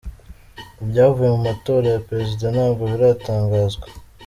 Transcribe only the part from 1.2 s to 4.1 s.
mu matora ya perezida ntabwo biratangazwa.